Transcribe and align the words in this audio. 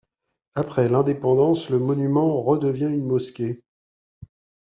Après 0.55 0.89
l’Indépendance, 0.89 1.69
le 1.69 1.77
monument 1.77 2.41
redevient 2.41 2.85
une 2.91 3.05
mosquée. 3.05 3.61